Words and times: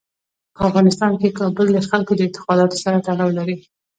په 0.55 0.61
افغانستان 0.69 1.11
کې 1.19 1.35
کابل 1.39 1.67
د 1.73 1.77
خلکو 1.89 2.11
د 2.15 2.21
اعتقاداتو 2.25 2.81
سره 2.83 2.97
تړاو 3.07 3.35
لري. 3.39 3.57